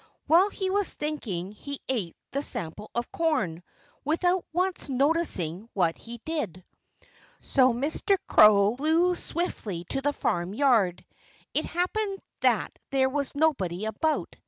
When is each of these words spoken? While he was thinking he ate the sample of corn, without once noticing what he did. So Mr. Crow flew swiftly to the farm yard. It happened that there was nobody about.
While 0.25 0.49
he 0.49 0.71
was 0.71 0.95
thinking 0.95 1.51
he 1.51 1.79
ate 1.87 2.15
the 2.31 2.41
sample 2.41 2.89
of 2.95 3.11
corn, 3.11 3.61
without 4.03 4.43
once 4.51 4.89
noticing 4.89 5.69
what 5.75 5.95
he 5.95 6.17
did. 6.25 6.63
So 7.41 7.71
Mr. 7.71 8.17
Crow 8.27 8.75
flew 8.77 9.13
swiftly 9.13 9.83
to 9.89 10.01
the 10.01 10.11
farm 10.11 10.55
yard. 10.55 11.05
It 11.53 11.65
happened 11.65 12.19
that 12.39 12.79
there 12.89 13.09
was 13.09 13.35
nobody 13.35 13.85
about. 13.85 14.37